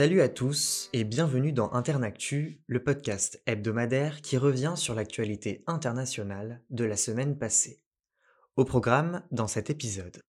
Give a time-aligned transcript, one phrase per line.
[0.00, 6.62] Salut à tous et bienvenue dans Internactu, le podcast hebdomadaire qui revient sur l'actualité internationale
[6.70, 7.82] de la semaine passée.
[8.56, 10.22] Au programme dans cet épisode.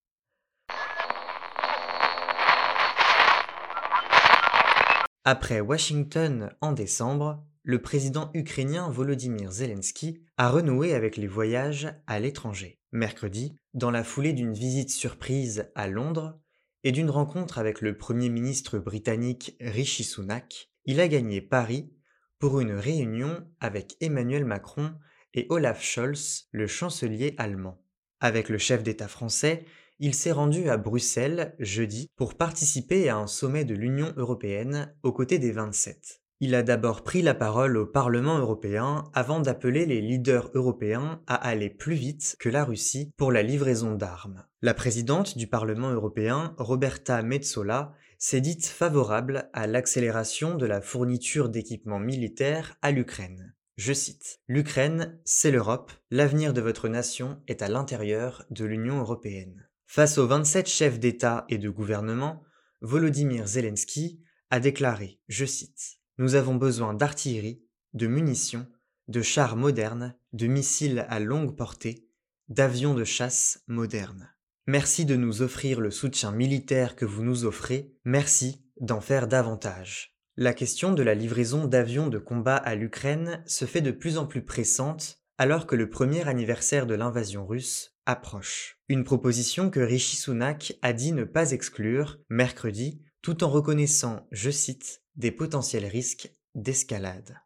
[5.24, 12.20] Après Washington en décembre, le président ukrainien Volodymyr Zelensky a renoué avec les voyages à
[12.20, 12.78] l'étranger.
[12.92, 16.38] Mercredi, dans la foulée d'une visite surprise à Londres,
[16.84, 21.92] et d'une rencontre avec le Premier ministre britannique Rishi Sunak, il a gagné Paris
[22.38, 24.92] pour une réunion avec Emmanuel Macron
[25.34, 27.84] et Olaf Scholz, le chancelier allemand.
[28.20, 29.64] Avec le chef d'État français,
[29.98, 35.12] il s'est rendu à Bruxelles jeudi pour participer à un sommet de l'Union européenne aux
[35.12, 36.21] côtés des 27.
[36.44, 41.36] Il a d'abord pris la parole au Parlement européen avant d'appeler les leaders européens à
[41.36, 44.44] aller plus vite que la Russie pour la livraison d'armes.
[44.60, 51.48] La présidente du Parlement européen, Roberta Metsola, s'est dite favorable à l'accélération de la fourniture
[51.48, 53.54] d'équipements militaires à l'Ukraine.
[53.76, 59.68] Je cite L'Ukraine, c'est l'Europe, l'avenir de votre nation est à l'intérieur de l'Union européenne.
[59.86, 62.42] Face aux 27 chefs d'État et de gouvernement,
[62.80, 67.62] Volodymyr Zelensky a déclaré, je cite, nous avons besoin d'artillerie,
[67.94, 68.66] de munitions,
[69.08, 72.08] de chars modernes, de missiles à longue portée,
[72.48, 74.30] d'avions de chasse modernes.
[74.66, 80.16] Merci de nous offrir le soutien militaire que vous nous offrez, merci d'en faire davantage.
[80.36, 84.26] La question de la livraison d'avions de combat à l'Ukraine se fait de plus en
[84.26, 88.78] plus pressante alors que le premier anniversaire de l'invasion russe approche.
[88.88, 94.50] Une proposition que Rishi Sunak a dit ne pas exclure mercredi, tout en reconnaissant, je
[94.50, 97.38] cite, des potentiels risques d'escalade.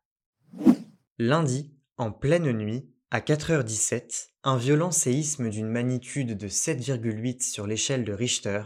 [1.19, 8.05] Lundi, en pleine nuit, à 4h17, un violent séisme d'une magnitude de 7,8 sur l'échelle
[8.05, 8.63] de Richter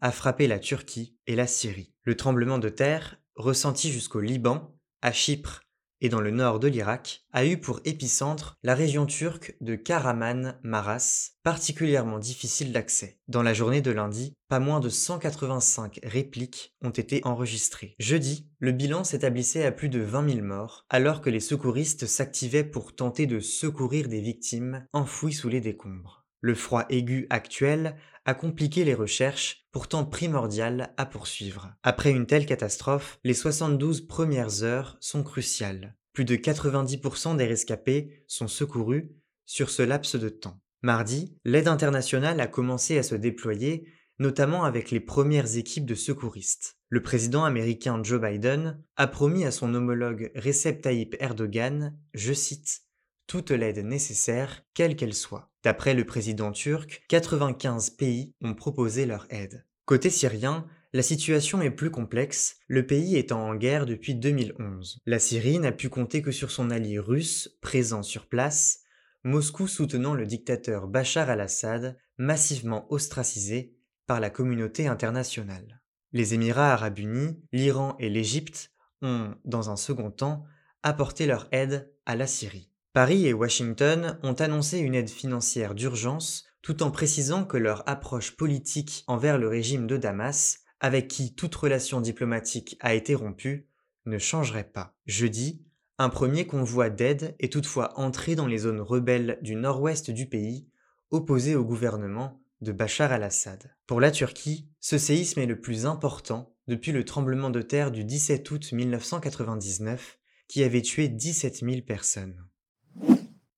[0.00, 1.94] a frappé la Turquie et la Syrie.
[2.02, 5.63] Le tremblement de terre, ressenti jusqu'au Liban, à Chypre
[6.04, 11.30] et dans le nord de l'Irak, a eu pour épicentre la région turque de Karaman-Maras,
[11.42, 13.18] particulièrement difficile d'accès.
[13.26, 17.94] Dans la journée de lundi, pas moins de 185 répliques ont été enregistrées.
[17.98, 22.64] Jeudi, le bilan s'établissait à plus de 20 000 morts, alors que les secouristes s'activaient
[22.64, 26.23] pour tenter de secourir des victimes enfouies sous les décombres.
[26.44, 27.96] Le froid aigu actuel
[28.26, 31.72] a compliqué les recherches, pourtant primordiales à poursuivre.
[31.82, 35.96] Après une telle catastrophe, les 72 premières heures sont cruciales.
[36.12, 39.10] Plus de 90% des rescapés sont secourus
[39.46, 40.60] sur ce laps de temps.
[40.82, 43.88] Mardi, l'aide internationale a commencé à se déployer,
[44.18, 46.76] notamment avec les premières équipes de secouristes.
[46.90, 52.82] Le président américain Joe Biden a promis à son homologue Recep Tayyip Erdogan, je cite,
[53.26, 55.53] toute l'aide nécessaire, quelle qu'elle soit.
[55.64, 59.64] D'après le président turc, 95 pays ont proposé leur aide.
[59.86, 65.00] Côté syrien, la situation est plus complexe, le pays étant en guerre depuis 2011.
[65.06, 68.82] La Syrie n'a pu compter que sur son allié russe, présent sur place,
[69.24, 73.74] Moscou soutenant le dictateur Bachar al-Assad, massivement ostracisé
[74.06, 75.80] par la communauté internationale.
[76.12, 78.70] Les Émirats arabes unis, l'Iran et l'Égypte
[79.00, 80.44] ont, dans un second temps,
[80.82, 82.70] apporté leur aide à la Syrie.
[82.94, 88.36] Paris et Washington ont annoncé une aide financière d'urgence tout en précisant que leur approche
[88.36, 93.68] politique envers le régime de Damas, avec qui toute relation diplomatique a été rompue,
[94.06, 94.94] ne changerait pas.
[95.06, 95.64] Jeudi,
[95.98, 100.68] un premier convoi d'aide est toutefois entré dans les zones rebelles du nord-ouest du pays,
[101.10, 103.74] opposées au gouvernement de Bachar al-Assad.
[103.88, 108.04] Pour la Turquie, ce séisme est le plus important depuis le tremblement de terre du
[108.04, 112.46] 17 août 1999 qui avait tué 17 000 personnes.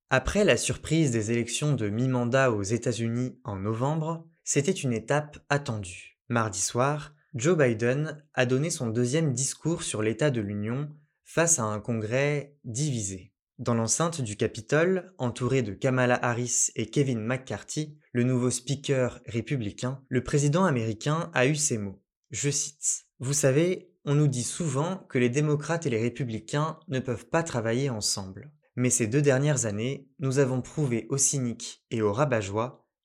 [0.09, 6.21] Après la surprise des élections de mi-mandat aux États-Unis en novembre, c'était une étape attendue.
[6.28, 10.89] Mardi soir, Joe Biden a donné son deuxième discours sur l'état de l'Union
[11.25, 13.33] face à un Congrès divisé.
[13.59, 20.01] Dans l'enceinte du Capitole, entouré de Kamala Harris et Kevin McCarthy, le nouveau speaker républicain,
[20.09, 22.01] le président américain a eu ces mots.
[22.31, 23.07] Je cite.
[23.19, 27.42] Vous savez, on nous dit souvent que les démocrates et les républicains ne peuvent pas
[27.42, 28.53] travailler ensemble.
[28.77, 32.41] Mais ces deux dernières années, nous avons prouvé aux cyniques et aux rabat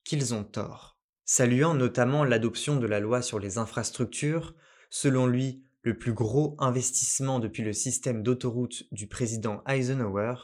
[0.04, 1.00] qu'ils ont tort.
[1.24, 4.54] Saluant notamment l'adoption de la loi sur les infrastructures,
[4.90, 10.36] selon lui le plus gros investissement depuis le système d'autoroute du président Eisenhower,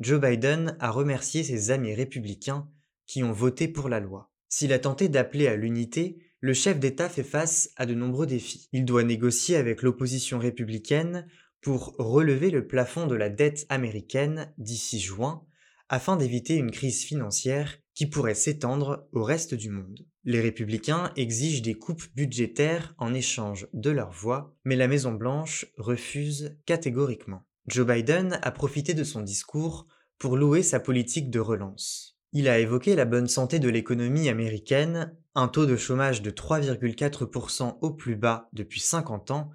[0.00, 2.68] Joe Biden a remercié ses amis républicains
[3.06, 4.30] qui ont voté pour la loi.
[4.48, 8.68] S'il a tenté d'appeler à l'unité, le chef d'État fait face à de nombreux défis.
[8.72, 11.26] Il doit négocier avec l'opposition républicaine
[11.64, 15.42] pour relever le plafond de la dette américaine d'ici juin
[15.88, 20.06] afin d'éviter une crise financière qui pourrait s'étendre au reste du monde.
[20.24, 26.58] Les républicains exigent des coupes budgétaires en échange de leur voix, mais la Maison-Blanche refuse
[26.66, 27.46] catégoriquement.
[27.66, 29.86] Joe Biden a profité de son discours
[30.18, 32.18] pour louer sa politique de relance.
[32.32, 37.78] Il a évoqué la bonne santé de l'économie américaine, un taux de chômage de 3,4%
[37.80, 39.50] au plus bas depuis 50 ans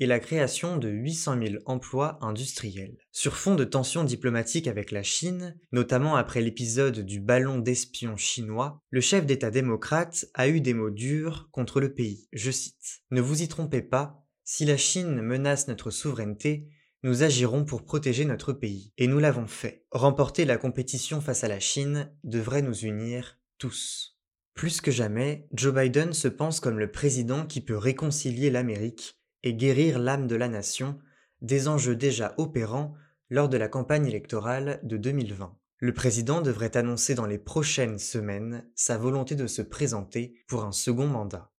[0.00, 2.96] et la création de 800 000 emplois industriels.
[3.12, 8.82] Sur fond de tensions diplomatiques avec la Chine, notamment après l'épisode du ballon d'espion chinois,
[8.88, 12.28] le chef d'État démocrate a eu des mots durs contre le pays.
[12.32, 16.66] Je cite Ne vous y trompez pas, si la Chine menace notre souveraineté,
[17.02, 18.92] nous agirons pour protéger notre pays.
[18.96, 19.84] Et nous l'avons fait.
[19.90, 24.18] Remporter la compétition face à la Chine devrait nous unir tous.
[24.54, 29.54] Plus que jamais, Joe Biden se pense comme le président qui peut réconcilier l'Amérique et
[29.54, 30.98] guérir l'âme de la nation,
[31.42, 32.94] des enjeux déjà opérants
[33.30, 35.56] lors de la campagne électorale de 2020.
[35.78, 40.72] Le président devrait annoncer dans les prochaines semaines sa volonté de se présenter pour un
[40.72, 41.50] second mandat.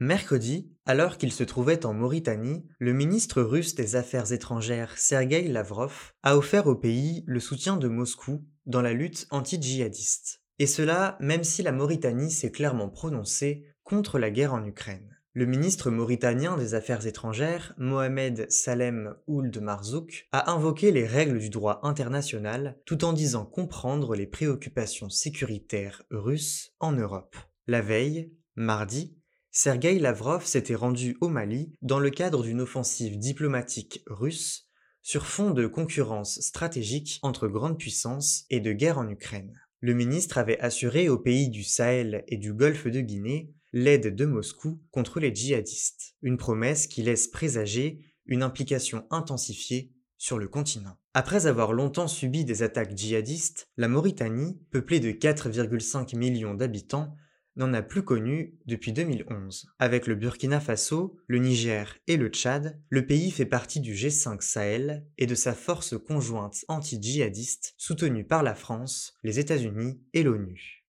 [0.00, 6.12] Mercredi, alors qu'il se trouvait en Mauritanie, le ministre russe des Affaires étrangères Sergei Lavrov
[6.24, 10.42] a offert au pays le soutien de Moscou dans la lutte anti-djihadiste.
[10.58, 15.11] Et cela même si la Mauritanie s'est clairement prononcée contre la guerre en Ukraine.
[15.34, 21.48] Le ministre mauritanien des Affaires étrangères, Mohamed Salem Ould Marzouk, a invoqué les règles du
[21.48, 27.34] droit international tout en disant comprendre les préoccupations sécuritaires russes en Europe.
[27.66, 29.16] La veille, mardi,
[29.50, 34.68] Sergei Lavrov s'était rendu au Mali dans le cadre d'une offensive diplomatique russe
[35.00, 39.58] sur fond de concurrence stratégique entre grandes puissances et de guerre en Ukraine.
[39.80, 44.26] Le ministre avait assuré aux pays du Sahel et du Golfe de Guinée l'aide de
[44.26, 50.96] Moscou contre les djihadistes, une promesse qui laisse présager une implication intensifiée sur le continent.
[51.14, 57.16] Après avoir longtemps subi des attaques djihadistes, la Mauritanie, peuplée de 4,5 millions d'habitants,
[57.56, 59.66] n'en a plus connu depuis 2011.
[59.78, 64.40] Avec le Burkina Faso, le Niger et le Tchad, le pays fait partie du G5
[64.40, 70.86] Sahel et de sa force conjointe anti-djihadiste soutenue par la France, les États-Unis et l'ONU.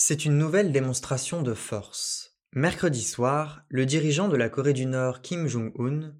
[0.00, 2.38] C'est une nouvelle démonstration de force.
[2.52, 6.14] Mercredi soir, le dirigeant de la Corée du Nord Kim Jong-un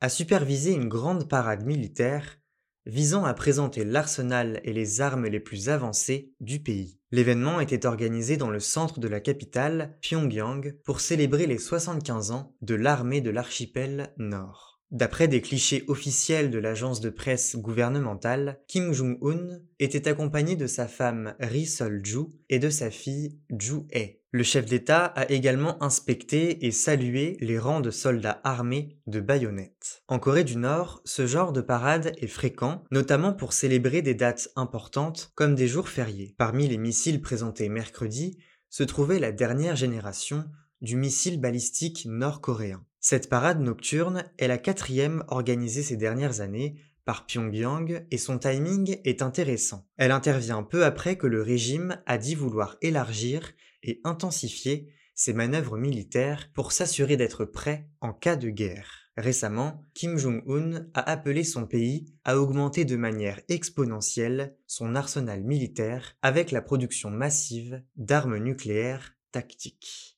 [0.00, 2.38] a supervisé une grande parade militaire
[2.86, 7.00] visant à présenter l'arsenal et les armes les plus avancées du pays.
[7.10, 12.56] L'événement était organisé dans le centre de la capitale, Pyongyang, pour célébrer les 75 ans
[12.62, 14.77] de l'armée de l'archipel Nord.
[14.90, 20.88] D'après des clichés officiels de l'agence de presse gouvernementale, Kim Jong-un était accompagné de sa
[20.88, 24.18] femme Ri Sol-ju et de sa fille Ju-hye.
[24.30, 30.02] Le chef d'État a également inspecté et salué les rangs de soldats armés de baïonnettes.
[30.08, 34.50] En Corée du Nord, ce genre de parade est fréquent, notamment pour célébrer des dates
[34.56, 36.34] importantes comme des jours fériés.
[36.38, 38.38] Parmi les missiles présentés mercredi
[38.70, 40.44] se trouvait la dernière génération
[40.80, 42.84] du missile balistique nord-coréen.
[43.00, 48.98] Cette parade nocturne est la quatrième organisée ces dernières années par Pyongyang et son timing
[49.04, 49.86] est intéressant.
[49.96, 53.52] Elle intervient peu après que le régime a dit vouloir élargir
[53.82, 59.10] et intensifier ses manœuvres militaires pour s'assurer d'être prêt en cas de guerre.
[59.16, 66.16] Récemment, Kim Jong-un a appelé son pays à augmenter de manière exponentielle son arsenal militaire
[66.22, 70.17] avec la production massive d'armes nucléaires tactiques.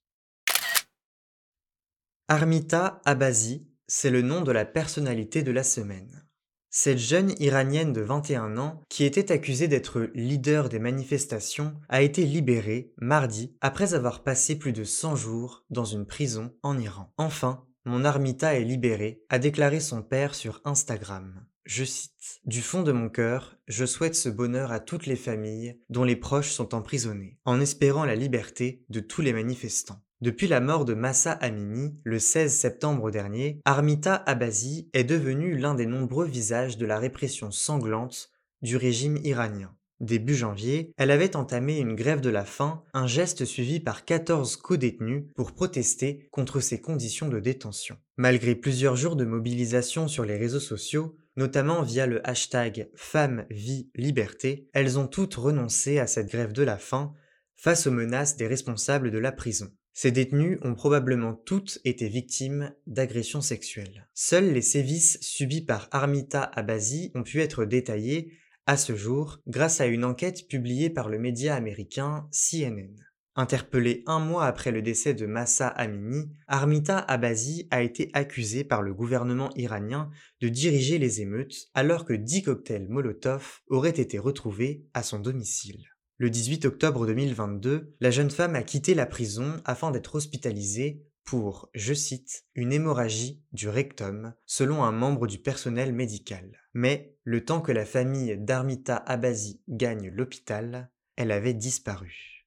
[2.32, 6.28] Armita Abazi, c'est le nom de la personnalité de la semaine.
[6.70, 12.24] Cette jeune iranienne de 21 ans, qui était accusée d'être leader des manifestations, a été
[12.24, 17.12] libérée mardi après avoir passé plus de 100 jours dans une prison en Iran.
[17.16, 21.44] Enfin, mon Armita est libérée, a déclaré son père sur Instagram.
[21.66, 25.80] Je cite Du fond de mon cœur, je souhaite ce bonheur à toutes les familles
[25.88, 30.00] dont les proches sont emprisonnés, en espérant la liberté de tous les manifestants.
[30.20, 35.74] Depuis la mort de Massa Amini, le 16 septembre dernier, Armita Abazi est devenue l'un
[35.74, 39.74] des nombreux visages de la répression sanglante du régime iranien.
[39.98, 44.56] Début janvier, elle avait entamé une grève de la faim, un geste suivi par 14
[44.56, 47.96] co-détenus pour protester contre ces conditions de détention.
[48.18, 53.90] Malgré plusieurs jours de mobilisation sur les réseaux sociaux, notamment via le hashtag Femmes, Vie,
[53.94, 57.14] Liberté, elles ont toutes renoncé à cette grève de la faim
[57.56, 59.70] face aux menaces des responsables de la prison.
[59.92, 64.08] Ces détenues ont probablement toutes été victimes d'agressions sexuelles.
[64.14, 68.32] Seuls les sévices subis par Armita Abazi ont pu être détaillés
[68.66, 72.94] à ce jour grâce à une enquête publiée par le média américain CNN.
[73.36, 78.82] Interpellée un mois après le décès de Massa Amini, Armita Abazi a été accusée par
[78.82, 84.84] le gouvernement iranien de diriger les émeutes alors que dix cocktails Molotov auraient été retrouvés
[84.94, 85.84] à son domicile.
[86.20, 91.70] Le 18 octobre 2022, la jeune femme a quitté la prison afin d'être hospitalisée pour,
[91.72, 96.60] je cite, une hémorragie du rectum, selon un membre du personnel médical.
[96.74, 102.44] Mais, le temps que la famille d'Armita Abazi gagne l'hôpital, elle avait disparu.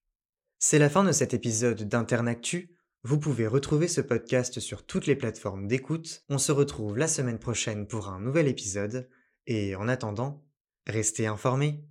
[0.60, 2.78] C'est la fin de cet épisode d'Internactu.
[3.02, 6.26] Vous pouvez retrouver ce podcast sur toutes les plateformes d'écoute.
[6.30, 9.10] On se retrouve la semaine prochaine pour un nouvel épisode.
[9.48, 10.46] Et en attendant,
[10.86, 11.84] restez informés.